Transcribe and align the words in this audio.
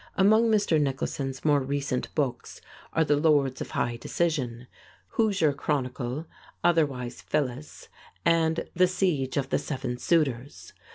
Among 0.17 0.49
Mr. 0.49 0.81
Nicholson's 0.81 1.45
more 1.45 1.59
recent 1.59 2.07
books 2.15 2.59
are 2.91 3.05
"The 3.05 3.17
Lords 3.17 3.61
of 3.61 3.69
High 3.69 3.97
Decision," 3.97 4.65
"Hoosier 5.09 5.53
Chronicle," 5.53 6.25
"Otherwise 6.63 7.21
Phyllis" 7.21 7.87
and 8.25 8.67
"The 8.75 8.87
Siege 8.87 9.37
of 9.37 9.49
the 9.51 9.59
Seven 9.59 9.99
Suitors." 9.99 10.73